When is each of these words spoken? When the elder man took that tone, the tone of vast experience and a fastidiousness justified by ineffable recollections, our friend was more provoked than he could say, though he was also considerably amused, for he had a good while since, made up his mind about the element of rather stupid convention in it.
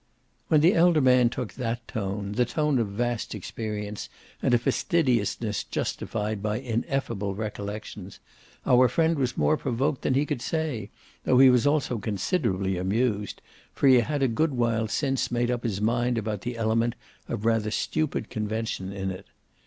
When 0.47 0.61
the 0.61 0.73
elder 0.73 0.99
man 0.99 1.29
took 1.29 1.53
that 1.53 1.87
tone, 1.87 2.31
the 2.31 2.43
tone 2.43 2.79
of 2.79 2.87
vast 2.87 3.35
experience 3.35 4.09
and 4.41 4.51
a 4.51 4.57
fastidiousness 4.57 5.63
justified 5.63 6.41
by 6.41 6.57
ineffable 6.57 7.35
recollections, 7.35 8.19
our 8.65 8.87
friend 8.87 9.19
was 9.19 9.37
more 9.37 9.57
provoked 9.57 10.01
than 10.01 10.15
he 10.15 10.25
could 10.25 10.41
say, 10.41 10.89
though 11.23 11.37
he 11.37 11.51
was 11.51 11.67
also 11.67 11.99
considerably 11.99 12.77
amused, 12.77 13.43
for 13.75 13.87
he 13.87 13.97
had 13.97 14.23
a 14.23 14.27
good 14.27 14.53
while 14.55 14.87
since, 14.87 15.29
made 15.29 15.51
up 15.51 15.61
his 15.61 15.79
mind 15.79 16.17
about 16.17 16.41
the 16.41 16.57
element 16.57 16.95
of 17.29 17.45
rather 17.45 17.69
stupid 17.69 18.31
convention 18.31 18.91
in 18.91 19.11
it. 19.11 19.27